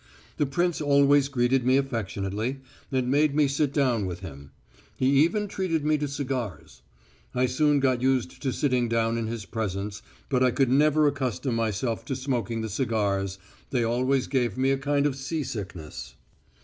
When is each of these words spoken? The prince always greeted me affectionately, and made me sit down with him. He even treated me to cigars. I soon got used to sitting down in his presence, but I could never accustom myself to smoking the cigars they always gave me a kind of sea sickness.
The 0.37 0.47
prince 0.47 0.81
always 0.81 1.27
greeted 1.29 1.63
me 1.63 1.77
affectionately, 1.77 2.61
and 2.91 3.07
made 3.11 3.35
me 3.35 3.47
sit 3.47 3.71
down 3.71 4.07
with 4.07 4.21
him. 4.21 4.49
He 4.97 5.05
even 5.23 5.47
treated 5.47 5.85
me 5.85 5.95
to 5.99 6.07
cigars. 6.07 6.81
I 7.35 7.45
soon 7.45 7.79
got 7.79 8.01
used 8.01 8.41
to 8.41 8.51
sitting 8.51 8.89
down 8.89 9.15
in 9.15 9.27
his 9.27 9.45
presence, 9.45 10.01
but 10.27 10.41
I 10.41 10.49
could 10.49 10.71
never 10.71 11.05
accustom 11.05 11.53
myself 11.53 12.03
to 12.05 12.15
smoking 12.15 12.61
the 12.61 12.67
cigars 12.69 13.37
they 13.69 13.83
always 13.83 14.25
gave 14.25 14.57
me 14.57 14.71
a 14.71 14.77
kind 14.79 15.05
of 15.05 15.15
sea 15.15 15.43
sickness. 15.43 16.15